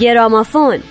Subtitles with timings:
[0.00, 0.82] گرامافون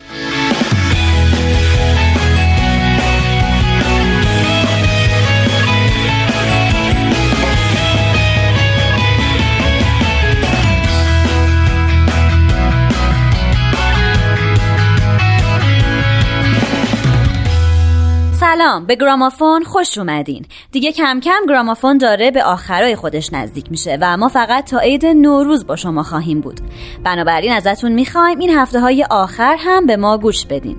[18.55, 20.45] سلام به گرامافون خوش اومدین.
[20.71, 25.05] دیگه کم کم گرامافون داره به آخرای خودش نزدیک میشه و ما فقط تا عید
[25.05, 26.61] نوروز با شما خواهیم بود.
[27.03, 30.77] بنابراین ازتون می‌خوایم این هفته های آخر هم به ما گوش بدین.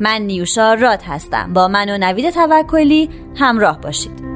[0.00, 1.52] من نیوشا راد هستم.
[1.52, 4.35] با من و نوید توکلی همراه باشید.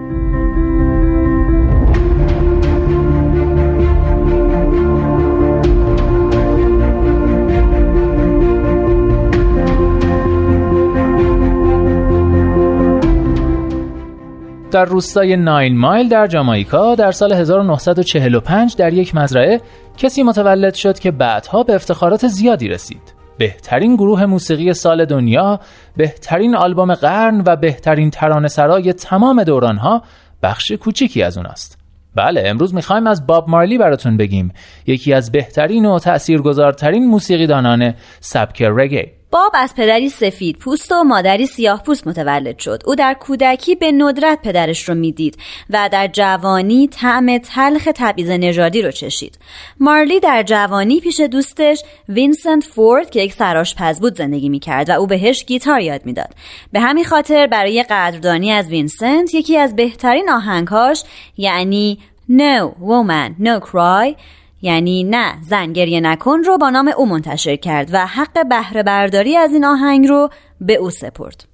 [14.70, 19.60] در روستای ناین مایل در جامائیکا در سال 1945 در یک مزرعه
[19.96, 23.14] کسی متولد شد که بعدها به افتخارات زیادی رسید.
[23.38, 25.60] بهترین گروه موسیقی سال دنیا،
[25.96, 30.02] بهترین آلبوم قرن و بهترین ترانه سرای تمام دورانها
[30.42, 31.78] بخش کوچیکی از اون است.
[32.14, 34.52] بله امروز می‌خوایم از باب مارلی براتون بگیم
[34.86, 41.46] یکی از بهترین و تأثیرگذارترین موسیقیدانان سبک رگی باب از پدری سفید پوست و مادری
[41.46, 42.82] سیاه پوست متولد شد.
[42.86, 45.36] او در کودکی به ندرت پدرش رو می‌دید
[45.70, 49.38] و در جوانی طعم تلخ تبعیض نژادی رو چشید.
[49.80, 55.06] مارلی در جوانی پیش دوستش وینسنت فورد که یک سرآشپز بود زندگی می‌کرد و او
[55.06, 56.34] بهش گیتار یاد می‌داد.
[56.72, 61.02] به همین خاطر برای قدردانی از وینسنت یکی از بهترین آهنگهاش
[61.36, 61.98] یعنی
[62.30, 64.16] No Woman No Cry
[64.62, 69.36] یعنی نه زن گریه نکن رو با نام او منتشر کرد و حق بهره برداری
[69.36, 70.28] از این آهنگ رو
[70.60, 71.44] به او سپرد.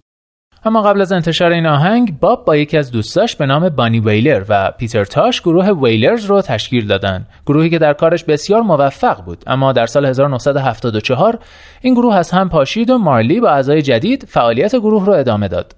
[0.64, 4.44] اما قبل از انتشار این آهنگ باب با یکی از دوستاش به نام بانی ویلر
[4.48, 9.44] و پیتر تاش گروه ویلرز رو تشکیل دادن گروهی که در کارش بسیار موفق بود
[9.46, 11.38] اما در سال 1974
[11.80, 15.76] این گروه از هم پاشید و مارلی با اعضای جدید فعالیت گروه رو ادامه داد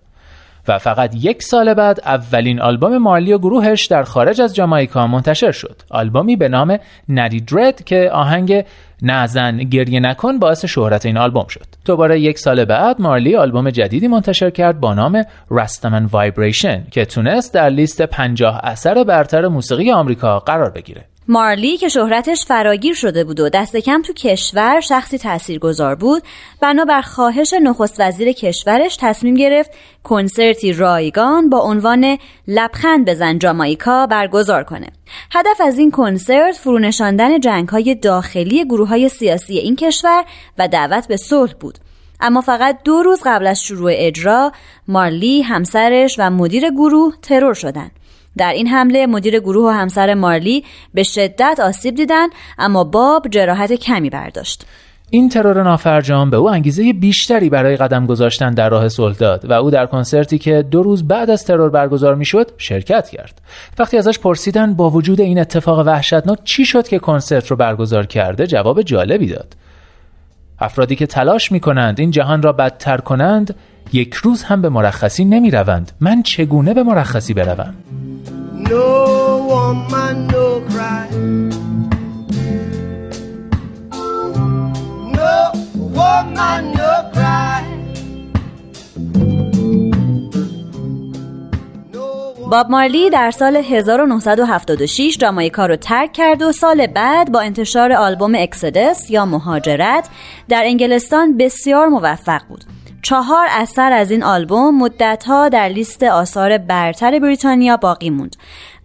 [0.68, 5.52] و فقط یک سال بعد اولین آلبوم مارلی و گروهش در خارج از جامائیکا منتشر
[5.52, 5.82] شد.
[5.90, 8.64] آلبومی به نام ندی درد که آهنگ
[9.02, 11.66] نزن گریه نکن باعث شهرت این آلبوم شد.
[11.84, 17.54] دوباره یک سال بعد مارلی آلبوم جدیدی منتشر کرد با نام رستمن وایبریشن که تونست
[17.54, 21.04] در لیست 50 اثر برتر موسیقی آمریکا قرار بگیره.
[21.30, 26.22] مارلی که شهرتش فراگیر شده بود و دست کم تو کشور شخصی تاثیرگذار بود
[26.60, 29.70] بر خواهش نخست وزیر کشورش تصمیم گرفت
[30.04, 32.18] کنسرتی رایگان با عنوان
[32.48, 34.86] لبخند بزن جامائیکا برگزار کنه.
[35.32, 40.24] هدف از این کنسرت فرونشاندن جنگ های داخلی گروه های سیاسی این کشور
[40.58, 41.78] و دعوت به صلح بود.
[42.20, 44.52] اما فقط دو روز قبل از شروع اجرا
[44.88, 47.97] مارلی همسرش و مدیر گروه ترور شدند.
[48.38, 52.26] در این حمله مدیر گروه و همسر مارلی به شدت آسیب دیدن
[52.58, 54.66] اما باب جراحت کمی برداشت.
[55.10, 59.52] این ترور نافرجام به او انگیزه بیشتری برای قدم گذاشتن در راه صلح داد و
[59.52, 63.40] او در کنسرتی که دو روز بعد از ترور برگزار می‌شد شرکت کرد.
[63.78, 68.46] وقتی ازش پرسیدن با وجود این اتفاق وحشتناک چی شد که کنسرت رو برگزار کرده
[68.46, 69.56] جواب جالبی داد.
[70.60, 73.54] افرادی که تلاش می کنند این جهان را بدتر کنند
[73.92, 77.74] یک روز هم به مرخصی نمی روند من چگونه به مرخصی بروم؟
[92.50, 98.34] باب مارلی در سال 1976 جامایکا رو ترک کرد و سال بعد با انتشار آلبوم
[98.34, 100.08] اکسدس یا مهاجرت
[100.48, 102.64] در انگلستان بسیار موفق بود.
[103.08, 108.36] چهار اثر از این آلبوم مدتها در لیست آثار برتر بریتانیا باقی موند.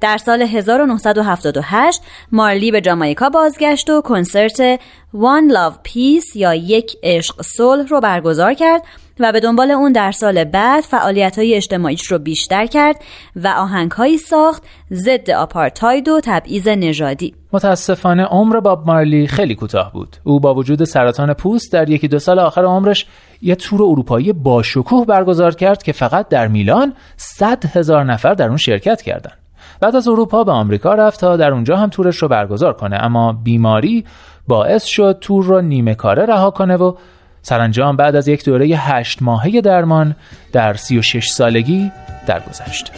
[0.04, 2.02] در سال 1978
[2.32, 4.80] مارلی به جامایکا بازگشت و کنسرت
[5.16, 8.82] One Love Peace یا یک عشق صلح رو برگزار کرد
[9.20, 12.96] و به دنبال اون در سال بعد فعالیت های اجتماعیش رو بیشتر کرد
[13.36, 17.36] و آهنگ هایی ساخت ضد آپارتاید و تبعیض نژادی.
[17.54, 20.18] متاسفانه عمر باب مارلی خیلی کوتاه بود.
[20.24, 23.06] او با وجود سرطان پوست در یکی دو سال آخر عمرش
[23.42, 28.48] یه تور اروپایی با شکوه برگزار کرد که فقط در میلان 100 هزار نفر در
[28.48, 29.43] اون شرکت کردند
[29.84, 33.34] بعد از اروپا به آمریکا رفت تا در اونجا هم تورش رو برگزار کنه اما
[33.34, 34.06] بیماری
[34.48, 36.94] باعث شد تور رو نیمه کاره رها کنه و
[37.42, 40.16] سرانجام بعد از یک دوره هشت ماهه درمان
[40.52, 41.92] در 36 سالگی
[42.28, 42.92] درگذشت.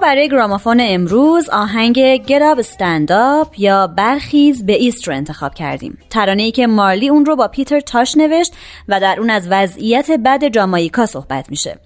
[0.00, 5.98] برای گرامافون امروز آهنگ Get Up Stand Up یا برخیز به ایست رو انتخاب کردیم.
[6.10, 8.52] ترانه ای که مارلی اون رو با پیتر تاش نوشت
[8.88, 11.78] و در اون از وضعیت بد جامایکا صحبت میشه.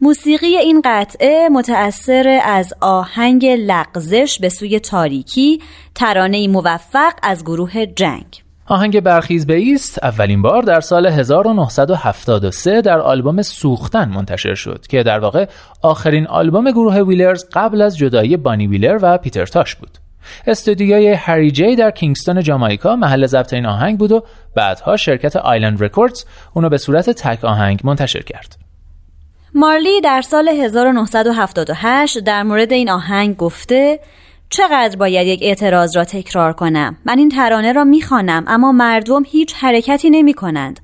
[0.00, 5.60] موسیقی این قطعه متأثر از آهنگ لغزش به سوی تاریکی
[5.94, 8.42] ترانه موفق از گروه جنگ.
[8.72, 15.02] آهنگ برخیز به ایست اولین بار در سال 1973 در آلبوم سوختن منتشر شد که
[15.02, 15.46] در واقع
[15.82, 19.98] آخرین آلبوم گروه ویلرز قبل از جدایی بانی ویلر و پیتر تاش بود.
[20.46, 24.24] استودیوی هری جی در کینگستون جامایکا محل ضبط این آهنگ بود و
[24.54, 28.56] بعدها شرکت آیلند رکوردز اونو به صورت تک آهنگ منتشر کرد.
[29.54, 34.00] مارلی در سال 1978 در مورد این آهنگ گفته
[34.52, 39.54] چقدر باید یک اعتراض را تکرار کنم؟ من این ترانه را می‌خوانم اما مردم هیچ
[39.54, 40.80] حرکتی نمی کنند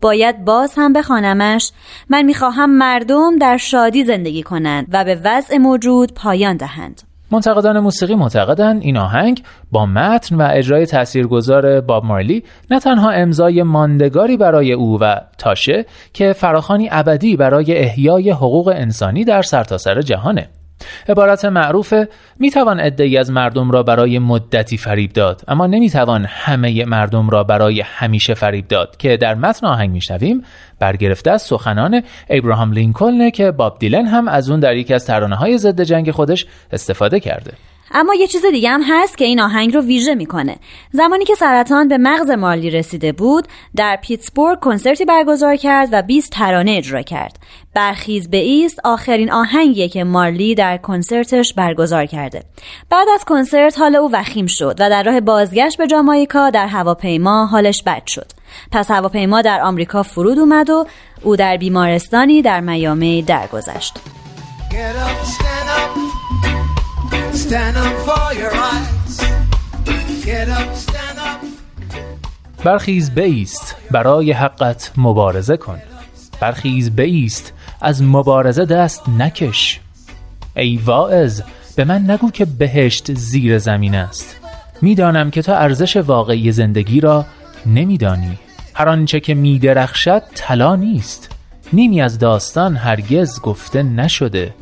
[0.00, 1.72] باید باز هم بخوانمش.
[2.08, 7.02] من می‌خواهم مردم در شادی زندگی کنند و به وضع موجود پایان دهند.
[7.30, 9.42] منتقدان موسیقی معتقدند این آهنگ
[9.72, 15.86] با متن و اجرای تاثیرگذار باب مارلی نه تنها امضای ماندگاری برای او و تاشه
[16.12, 20.48] که فراخانی ابدی برای احیای حقوق انسانی در سرتاسر سر جهانه.
[21.08, 21.94] عبارت معروف
[22.38, 27.80] می‌توان ادعی از مردم را برای مدتی فریب داد اما نمی‌توان همه مردم را برای
[27.80, 30.44] همیشه فریب داد که در متن آهنگ میشنویم.
[30.78, 35.36] برگرفته از سخنان ابراهام لینکلن که باب دیلن هم از اون در یکی از ترانه
[35.36, 37.52] های ضد جنگ خودش استفاده کرده.
[37.92, 40.56] اما یه چیز دیگه هم هست که این آهنگ رو ویژه می‌کنه.
[40.92, 46.32] زمانی که سرطان به مغز مارلی رسیده بود در پیتسبورگ کنسرتی برگزار کرد و 20
[46.32, 47.38] ترانه اجرا کرد.
[47.74, 52.42] برخیز به ایست آخرین آهنگیه که مارلی در کنسرتش برگزار کرده.
[52.90, 57.46] بعد از کنسرت حال او وخیم شد و در راه بازگشت به جامایکا در هواپیما
[57.46, 58.26] حالش بد شد.
[58.72, 60.86] پس هواپیما در آمریکا فرود اومد و
[61.22, 63.98] او در بیمارستانی در میامی درگذشت.
[72.64, 75.78] برخیز بیست برای حقت مبارزه کن.
[76.40, 79.80] برخیز بیست از مبارزه دست نکش.
[80.56, 81.40] ای واعظ
[81.76, 84.36] به من نگو که بهشت زیر زمین است.
[84.82, 87.26] می‌دانم که تو ارزش واقعی زندگی را
[87.66, 88.38] نمیدانی.
[88.74, 91.28] هر آنچه که میدرخشد طلا نیست.
[91.72, 94.54] نیمی از داستان هرگز گفته نشده.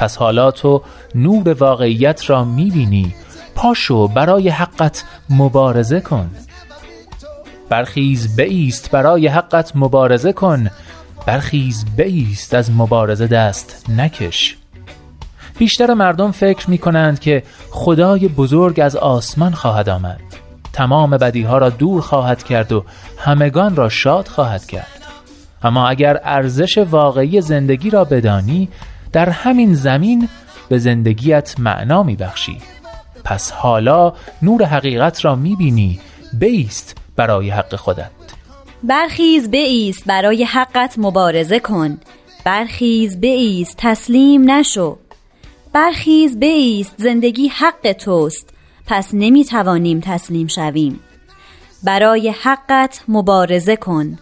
[0.00, 0.82] پس حالا تو
[1.14, 3.14] نور واقعیت را می‌بینی.
[3.54, 6.30] پاشو برای حقت مبارزه کن.
[7.68, 10.70] برخیز بیست برای حقت مبارزه کن.
[11.26, 14.56] برخیز بیست از مبارزه دست نکش.
[15.58, 20.20] بیشتر مردم فکر می کنند که خدای بزرگ از آسمان خواهد آمد.
[20.72, 22.84] تمام بدیها را دور خواهد کرد و
[23.18, 25.00] همگان را شاد خواهد کرد.
[25.62, 28.68] اما اگر ارزش واقعی زندگی را بدانی
[29.12, 30.28] در همین زمین
[30.68, 32.56] به زندگیت معنا می بخشی.
[33.24, 34.12] پس حالا
[34.42, 36.00] نور حقیقت را می بینی
[36.38, 38.10] بیست برای حق خودت.
[38.82, 41.98] برخیز بیست برای حقت مبارزه کن.
[42.44, 44.98] برخیز بیست تسلیم نشو.
[45.72, 48.48] برخیز بیست زندگی حق توست.
[48.86, 51.00] پس نمی توانیم تسلیم شویم.
[51.82, 54.18] برای حقت مبارزه کن.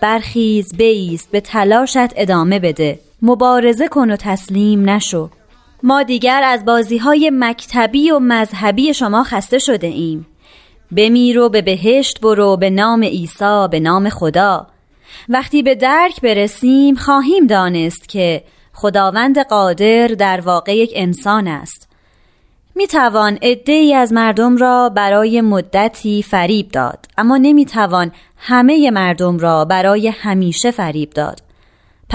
[0.00, 3.03] برخیز بیست به تلاشت ادامه بده.
[3.24, 5.30] مبارزه کن و تسلیم نشو.
[5.82, 10.26] ما دیگر از بازی های مکتبی و مذهبی شما خسته شده ایم.
[10.96, 14.66] بمیر و به بهشت برو به نام عیسی به نام خدا.
[15.28, 21.88] وقتی به درک برسیم خواهیم دانست که خداوند قادر در واقع یک انسان است.
[22.74, 29.38] می توان ای از مردم را برای مدتی فریب داد اما نمی توان همه مردم
[29.38, 31.53] را برای همیشه فریب داد.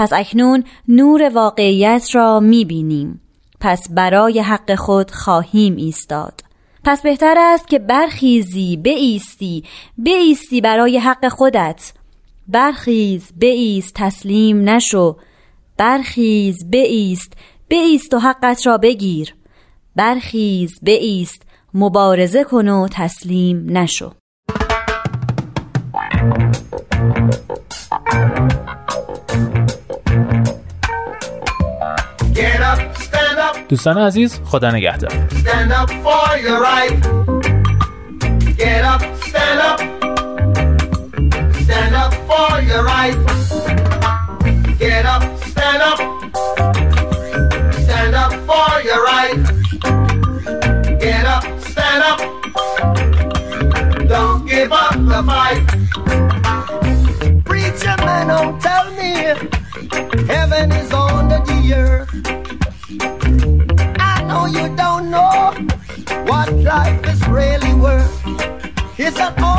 [0.00, 3.20] پس اکنون نور واقعیت را می بینیم
[3.60, 6.40] پس برای حق خود خواهیم ایستاد.
[6.84, 9.64] پس بهتر است که برخیزی بایستی
[9.98, 11.92] بایستی برای حق خودت.
[12.48, 15.16] برخیز بایست تسلیم نشو.
[15.76, 17.32] برخیز بایست
[17.70, 19.34] بایست و حقت را بگیر.
[19.96, 21.42] برخیز بایست
[21.74, 24.12] مبارزه کن و تسلیم نشو.
[33.70, 35.12] دوستان عزیز خدا نگهدار
[57.48, 59.12] Preacher man, don't tell me
[60.32, 62.09] heaven is under the earth.
[66.90, 68.98] Life is really worth.
[68.98, 69.49] Isn't all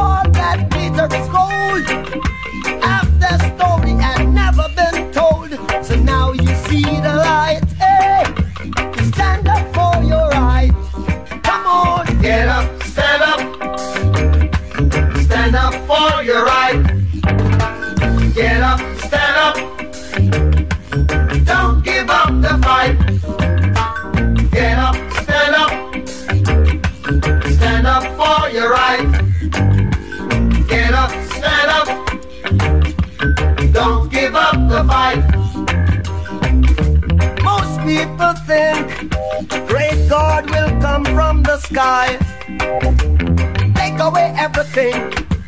[41.81, 44.93] from take away everything,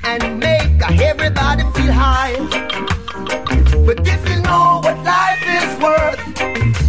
[0.04, 2.34] and make everybody feel high.
[3.88, 6.22] But if you know what life is worth,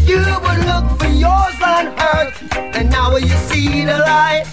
[0.08, 2.36] you would look for yours on earth,
[2.76, 4.46] and now you see the light.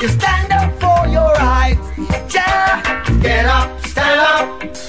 [0.00, 1.86] You stand up for your rights,
[2.34, 4.46] yeah, Get up, stand up.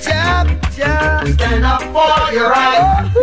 [0.07, 0.43] yeah,
[0.77, 1.23] yeah.
[1.33, 3.18] Stand up for your right.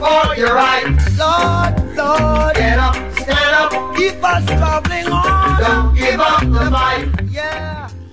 [0.00, 0.86] for your right.
[1.18, 2.56] Lord, Lord.
[2.56, 3.96] Get up, stand up.
[3.96, 4.81] Keep us from